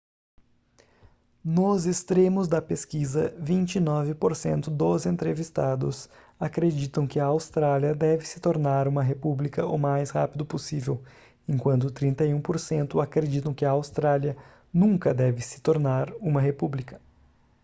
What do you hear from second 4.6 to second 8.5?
dos entrevistados acreditam que a austrália deve se